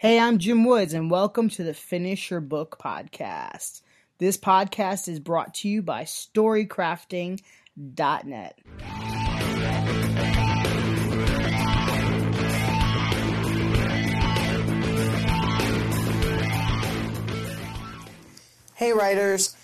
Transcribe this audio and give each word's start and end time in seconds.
Hey, 0.00 0.20
I'm 0.20 0.38
Jim 0.38 0.64
Woods, 0.64 0.94
and 0.94 1.10
welcome 1.10 1.48
to 1.48 1.64
the 1.64 1.74
Finish 1.74 2.30
Your 2.30 2.40
Book 2.40 2.78
podcast. 2.80 3.82
This 4.18 4.36
podcast 4.36 5.08
is 5.08 5.18
brought 5.18 5.54
to 5.54 5.68
you 5.68 5.82
by 5.82 6.04
StoryCrafting.net. 6.04 8.58
Hey, 18.74 18.92
writers. 18.92 19.56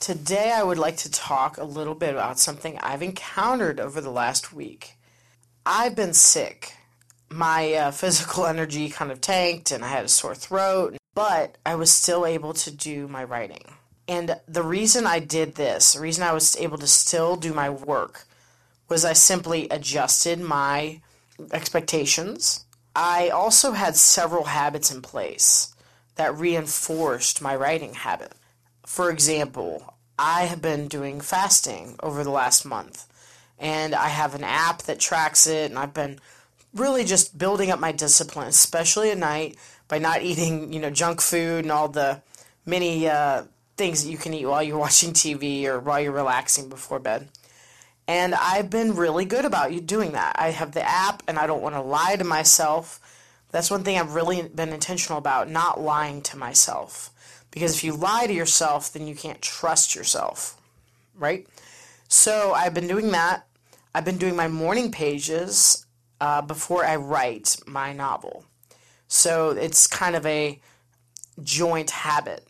Today 0.00 0.54
I 0.56 0.62
would 0.62 0.78
like 0.78 0.96
to 0.96 1.10
talk 1.10 1.58
a 1.58 1.64
little 1.64 1.94
bit 1.94 2.14
about 2.14 2.38
something 2.38 2.78
I've 2.78 3.02
encountered 3.02 3.78
over 3.78 4.00
the 4.00 4.08
last 4.08 4.54
week. 4.54 4.96
I've 5.66 5.94
been 5.94 6.14
sick 6.14 6.78
my 7.32 7.72
uh, 7.74 7.90
physical 7.90 8.46
energy 8.54 8.88
kind 8.88 9.10
of 9.10 9.20
tanked 9.20 9.70
and 9.70 9.84
I 9.84 9.88
had 9.88 10.04
a 10.04 10.08
sore 10.08 10.34
throat, 10.34 10.96
but 11.14 11.56
I 11.64 11.74
was 11.74 11.90
still 11.90 12.26
able 12.26 12.52
to 12.54 12.70
do 12.70 13.08
my 13.08 13.24
writing. 13.24 13.74
And 14.08 14.36
the 14.48 14.62
reason 14.62 15.06
I 15.06 15.20
did 15.20 15.54
this, 15.54 15.94
the 15.94 16.00
reason 16.00 16.24
I 16.24 16.32
was 16.32 16.56
able 16.56 16.78
to 16.78 16.86
still 16.86 17.36
do 17.36 17.54
my 17.54 17.70
work, 17.70 18.24
was 18.88 19.04
I 19.04 19.12
simply 19.12 19.68
adjusted 19.70 20.40
my 20.40 21.00
expectations. 21.52 22.66
I 22.94 23.30
also 23.30 23.72
had 23.72 23.96
several 23.96 24.44
habits 24.44 24.90
in 24.92 25.00
place 25.00 25.74
that 26.16 26.36
reinforced 26.36 27.40
my 27.40 27.56
writing 27.56 27.94
habit. 27.94 28.32
For 28.84 29.10
example, 29.10 29.94
I 30.18 30.42
have 30.42 30.60
been 30.60 30.88
doing 30.88 31.20
fasting 31.20 31.96
over 32.02 32.22
the 32.22 32.30
last 32.30 32.64
month, 32.64 33.06
and 33.58 33.94
I 33.94 34.08
have 34.08 34.34
an 34.34 34.44
app 34.44 34.82
that 34.82 35.00
tracks 35.00 35.46
it, 35.46 35.70
and 35.70 35.78
I've 35.78 35.94
been 35.94 36.20
really 36.74 37.04
just 37.04 37.36
building 37.36 37.70
up 37.70 37.78
my 37.78 37.92
discipline, 37.92 38.48
especially 38.48 39.10
at 39.10 39.18
night, 39.18 39.56
by 39.88 39.98
not 39.98 40.22
eating, 40.22 40.72
you 40.72 40.80
know, 40.80 40.90
junk 40.90 41.20
food 41.20 41.64
and 41.64 41.72
all 41.72 41.88
the 41.88 42.22
many 42.64 43.08
uh, 43.08 43.44
things 43.76 44.04
that 44.04 44.10
you 44.10 44.16
can 44.16 44.32
eat 44.34 44.46
while 44.46 44.62
you're 44.62 44.78
watching 44.86 45.12
TV 45.12 45.64
or 45.64 45.80
while 45.80 46.00
you're 46.00 46.12
relaxing 46.12 46.68
before 46.68 46.98
bed. 46.98 47.28
And 48.08 48.34
I've 48.34 48.68
been 48.68 48.96
really 48.96 49.24
good 49.24 49.44
about 49.44 49.72
you 49.72 49.80
doing 49.80 50.12
that. 50.12 50.36
I 50.38 50.50
have 50.50 50.72
the 50.72 50.82
app, 50.82 51.22
and 51.28 51.38
I 51.38 51.46
don't 51.46 51.62
want 51.62 51.76
to 51.76 51.80
lie 51.80 52.16
to 52.16 52.24
myself. 52.24 53.00
That's 53.50 53.70
one 53.70 53.84
thing 53.84 53.98
I've 53.98 54.14
really 54.14 54.42
been 54.42 54.70
intentional 54.70 55.18
about, 55.18 55.48
not 55.48 55.80
lying 55.80 56.20
to 56.22 56.36
myself. 56.36 57.10
Because 57.50 57.74
if 57.74 57.84
you 57.84 57.92
lie 57.92 58.26
to 58.26 58.32
yourself, 58.32 58.92
then 58.92 59.06
you 59.06 59.14
can't 59.14 59.40
trust 59.40 59.94
yourself, 59.94 60.60
right? 61.14 61.46
So 62.08 62.52
I've 62.52 62.74
been 62.74 62.88
doing 62.88 63.12
that. 63.12 63.46
I've 63.94 64.06
been 64.06 64.16
doing 64.16 64.34
my 64.34 64.48
morning 64.48 64.90
pages 64.90 65.86
uh, 66.22 66.40
before 66.40 66.84
I 66.84 66.94
write 66.94 67.56
my 67.66 67.92
novel. 67.92 68.44
So 69.08 69.50
it's 69.50 69.88
kind 69.88 70.14
of 70.14 70.24
a 70.24 70.60
joint 71.42 71.90
habit. 71.90 72.46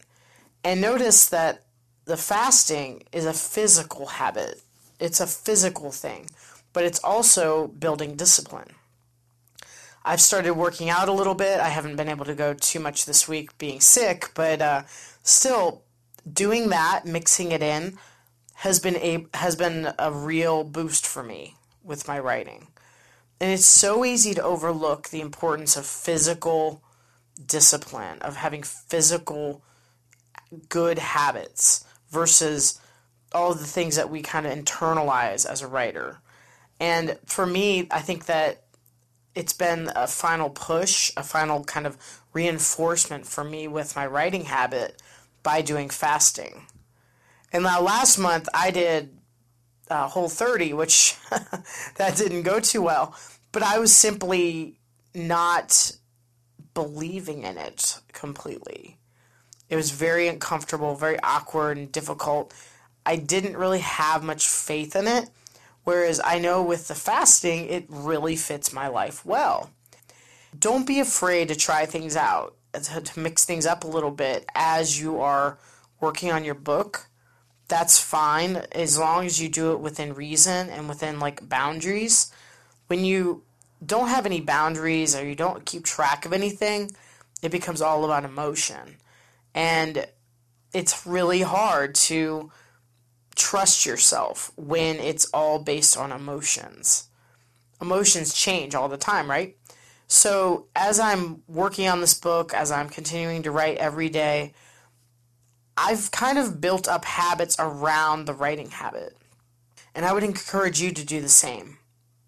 And 0.63 0.83
notice 0.83 1.27
that 1.31 1.63
the 2.05 2.19
fasting 2.19 3.05
is 3.13 3.25
a 3.25 3.33
physical 3.33 4.07
habit, 4.07 4.61
it's 5.01 5.21
a 5.21 5.27
physical 5.27 5.91
thing, 5.91 6.29
but 6.75 6.85
it's 6.85 7.03
also 7.03 7.69
building 7.69 8.15
discipline. 8.15 8.75
I've 10.05 10.21
started 10.21 10.53
working 10.53 10.91
out 10.91 11.09
a 11.09 11.13
little 11.13 11.35
bit. 11.35 11.59
I 11.59 11.69
haven't 11.69 11.97
been 11.97 12.09
able 12.11 12.27
to 12.27 12.35
go 12.35 12.53
too 12.53 12.81
much 12.81 13.07
this 13.07 13.27
week 13.27 13.57
being 13.57 13.81
sick, 13.81 14.33
but 14.35 14.61
uh, 14.61 14.83
still 15.23 15.83
doing 16.31 16.69
that, 16.69 17.07
mixing 17.07 17.53
it 17.53 17.63
in, 17.63 17.97
has 18.55 18.81
been 18.81 18.97
a 18.97 19.27
has 19.33 19.57
been 19.57 19.95
a 19.99 20.13
real 20.13 20.63
boost 20.63 21.07
for 21.07 21.23
me 21.23 21.55
with 21.83 22.07
my 22.07 22.19
writing. 22.19 22.67
And 23.43 23.51
it's 23.51 23.67
so 23.67 24.05
easy 24.05 24.35
to 24.35 24.43
overlook 24.45 25.09
the 25.09 25.21
importance 25.21 25.77
of 25.77 25.85
physical 25.85 26.81
discipline, 27.45 28.21
of 28.21 28.37
having 28.37 28.63
physical 28.63 29.65
good 30.69 31.01
habits 31.01 31.85
versus 32.09 32.81
all 33.33 33.53
the 33.53 33.65
things 33.65 33.97
that 33.97 34.09
we 34.09 34.23
kind 34.23 34.47
of 34.47 34.53
internalize 34.53 35.45
as 35.45 35.61
a 35.61 35.67
writer. 35.67 36.21
And 36.79 37.19
for 37.27 37.45
me, 37.45 37.89
I 37.91 37.99
think 37.99 38.27
that 38.27 38.63
it's 39.35 39.55
been 39.55 39.91
a 39.97 40.07
final 40.07 40.49
push, 40.49 41.11
a 41.17 41.25
final 41.25 41.65
kind 41.65 41.85
of 41.85 41.99
reinforcement 42.33 43.27
for 43.27 43.43
me 43.43 43.67
with 43.67 43.97
my 43.97 44.07
writing 44.07 44.45
habit 44.45 45.03
by 45.43 45.63
doing 45.63 45.89
fasting. 45.89 46.69
And 47.53 47.65
now 47.65 47.83
last 47.83 48.19
month 48.19 48.49
I 48.55 48.71
did 48.71 49.19
uh, 49.93 50.09
Whole 50.09 50.29
30, 50.29 50.73
which 50.73 51.17
that 51.97 52.17
didn't 52.17 52.43
go 52.43 52.59
too 52.59 52.83
well. 52.83 53.15
But 53.53 53.63
I 53.63 53.79
was 53.79 53.95
simply 53.95 54.79
not 55.15 55.93
believing 56.75 57.43
in 57.43 57.59
it 57.59 58.01
completely. 58.13 58.99
It 59.69 59.77
was 59.77 59.91
very 59.91 60.29
uncomfortable, 60.29 60.95
very 60.95 61.19
awkward, 61.23 61.79
and 61.79 61.93
difficult. 61.93 62.53
I 63.05 63.17
didn't 63.17 63.57
really 63.57 63.81
have 63.81 64.23
much 64.23 64.49
faith 64.49 64.97
in 64.97 65.07
it. 65.07 65.29
Whereas 65.85 66.21
I 66.25 66.39
know 66.39 66.63
with 66.63 66.89
the 66.89 66.95
fasting, 66.95 67.67
it 67.67 67.85
really 67.89 68.37
fits 68.37 68.73
my 68.73 68.89
life 68.89 69.27
well. 69.27 69.71
Don't 70.57 70.87
be 70.87 71.01
afraid 71.01 71.49
to 71.49 71.57
try 71.57 71.87
things 71.87 72.17
out, 72.17 72.55
to, 72.73 73.01
to 73.01 73.21
mix 73.21 73.45
things 73.45 73.67
up 73.67 73.85
a 73.85 73.89
little 73.89 74.11
bit 74.11 74.47
as 74.55 75.01
you 75.01 75.21
are 75.21 75.59
working 76.01 76.31
on 76.31 76.45
your 76.45 76.55
book 76.55 77.09
that's 77.73 77.99
fine 77.99 78.57
as 78.73 78.99
long 78.99 79.25
as 79.25 79.41
you 79.41 79.49
do 79.49 79.73
it 79.73 79.81
within 79.81 80.13
reason 80.13 80.69
and 80.69 80.91
within 80.91 81.19
like 81.19 81.49
boundaries. 81.49 82.31
When 82.89 83.03
you 83.03 83.45
don't 83.85 84.09
have 84.09 84.27
any 84.27 84.43
boundaries 84.43 85.17
or 85.17 85.27
you 85.27 85.35
don't 85.35 85.65
keep 85.65 85.83
track 85.83 86.27
of 86.27 86.35
anything, 86.35 86.91
it 87.41 87.51
becomes 87.51 87.81
all 87.81 88.05
about 88.05 88.27
emotion. 88.27 88.99
And 89.55 90.07
it's 90.75 91.07
really 91.07 91.41
hard 91.41 91.95
to 91.95 92.53
trust 93.37 93.87
yourself 93.87 94.53
when 94.57 94.97
it's 94.97 95.25
all 95.33 95.59
based 95.59 95.97
on 95.97 96.13
emotions. 96.13 97.09
Emotions 97.81 98.35
change 98.35 98.75
all 98.75 98.91
the 98.91 98.99
time, 98.99 99.31
right? 99.31 99.57
So, 100.09 100.67
as 100.77 101.01
I'm 101.01 101.43
working 101.49 101.89
on 101.89 102.03
this 102.03 102.13
book, 102.13 102.53
as 102.53 102.71
I'm 102.71 102.91
continuing 102.91 103.45
to 103.45 103.51
write 103.51 103.79
every 103.79 104.11
day, 104.11 104.53
I've 105.77 106.11
kind 106.11 106.39
of 106.39 106.61
built 106.61 106.89
up 106.89 107.05
habits 107.05 107.57
around 107.59 108.27
the 108.27 108.35
writing 108.35 108.71
habit. 108.71 109.17
And 109.95 110.05
I 110.05 110.13
would 110.13 110.23
encourage 110.23 110.81
you 110.81 110.93
to 110.93 111.05
do 111.05 111.21
the 111.21 111.29
same. 111.29 111.79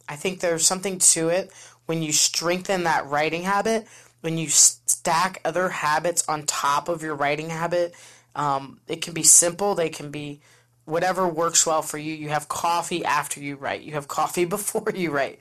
I 0.09 0.17
think 0.17 0.41
there's 0.41 0.67
something 0.67 0.99
to 0.99 1.29
it 1.29 1.51
when 1.87 2.03
you 2.03 2.13
strengthen 2.13 2.85
that 2.85 3.07
writing 3.07 3.43
habit, 3.43 3.87
when 4.21 4.39
you 4.39 4.49
stack 4.49 5.41
other 5.45 5.69
habits 5.69 6.27
on 6.29 6.45
top 6.45 6.89
of 6.89 7.03
your 7.03 7.15
writing 7.15 7.51
habit. 7.51 7.95
Um, 8.35 8.81
it 8.89 9.03
can 9.03 9.15
be 9.15 9.23
simple, 9.23 9.75
they 9.75 9.89
can 9.89 10.11
be 10.11 10.41
whatever 10.85 11.27
works 11.27 11.67
well 11.67 11.83
for 11.83 11.99
you. 11.99 12.15
You 12.15 12.31
have 12.31 12.49
coffee 12.49 13.05
after 13.05 13.41
you 13.41 13.57
write, 13.57 13.83
you 13.83 13.93
have 13.93 14.09
coffee 14.09 14.45
before 14.57 14.93
you 14.95 15.11
write. 15.11 15.41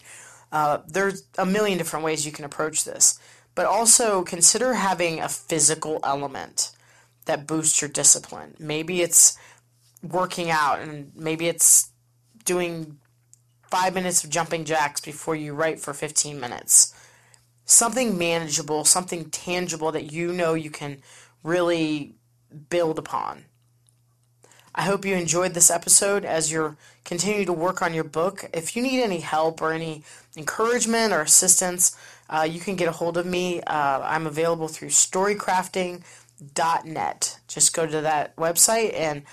Uh, 0.52 0.80
there's 0.88 1.24
a 1.38 1.46
million 1.46 1.78
different 1.78 2.06
ways 2.06 2.26
you 2.26 2.32
can 2.32 2.46
approach 2.46 2.84
this. 2.84 3.20
But 3.56 3.66
also 3.66 4.24
consider 4.24 4.74
having 4.74 5.20
a 5.20 5.30
physical 5.30 6.00
element 6.04 6.72
that 7.26 7.48
boosts 7.48 7.82
your 7.82 7.90
discipline. 7.90 8.56
Maybe 8.60 9.02
it's 9.02 9.38
working 10.02 10.50
out 10.52 10.80
and 10.80 11.12
maybe 11.16 11.48
it's 11.48 11.90
doing 12.46 12.98
five 13.70 13.94
minutes 13.94 14.24
of 14.24 14.30
jumping 14.30 14.66
jacks 14.66 15.02
before 15.02 15.36
you 15.36 15.54
write 15.54 15.80
for 15.80 15.94
15 15.94 16.40
minutes. 16.40 16.94
Something 17.66 18.18
manageable, 18.18 18.84
something 18.84 19.30
tangible 19.30 19.92
that 19.94 20.12
you 20.12 20.34
know 20.34 20.54
you 20.54 20.70
can 20.70 21.02
really 21.42 22.16
build 22.70 23.00
upon. 23.00 23.46
I 24.76 24.84
hope 24.84 25.06
you 25.06 25.16
enjoyed 25.16 25.54
this 25.54 25.70
episode 25.70 26.26
as 26.26 26.52
you're 26.52 26.78
continuing 27.06 27.46
to 27.46 27.54
work 27.54 27.82
on 27.82 27.94
your 27.94 28.04
book. 28.04 28.50
If 28.54 28.76
you 28.76 28.82
need 28.82 29.02
any 29.02 29.20
help 29.20 29.62
or 29.62 29.72
any 29.72 30.04
encouragement 30.36 31.14
or 31.14 31.22
assistance, 31.22 31.96
uh, 32.30 32.48
you 32.50 32.60
can 32.60 32.76
get 32.76 32.88
a 32.88 32.92
hold 32.92 33.18
of 33.18 33.26
me. 33.26 33.62
Uh, 33.62 34.00
I'm 34.02 34.26
available 34.26 34.68
through 34.68 34.90
Storycrafting 34.90 36.04
net. 36.86 37.40
Just 37.48 37.74
go 37.74 37.86
to 37.86 38.02
that 38.02 38.36
website 38.36 38.94
and 38.94 39.24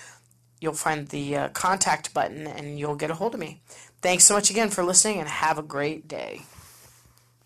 you'll 0.61 0.75
find 0.75 1.09
the 1.09 1.37
uh, 1.37 1.49
contact 1.51 2.13
button 2.13 2.47
and 2.47 2.79
you'll 2.79 2.97
get 2.97 3.11
a 3.11 3.15
hold 3.15 3.35
of 3.35 3.41
me. 3.41 3.63
Thanks 4.03 4.25
so 4.25 4.35
much 4.35 4.51
again 4.51 4.71
for 4.71 4.85
listening 4.85 5.19
and 5.19 5.29
have 5.29 5.59
a 5.59 5.63
great 5.63 6.09
day. 6.09 6.43